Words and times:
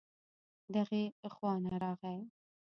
دغې 0.73 1.03
خوا 1.33 1.51
نه 1.63 1.71
راغی 1.83 2.19